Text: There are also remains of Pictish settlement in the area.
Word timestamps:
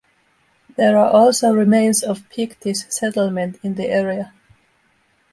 There 0.77 0.97
are 0.97 1.11
also 1.11 1.53
remains 1.53 2.01
of 2.01 2.27
Pictish 2.31 2.87
settlement 2.89 3.59
in 3.61 3.75
the 3.75 3.85
area. 3.85 4.33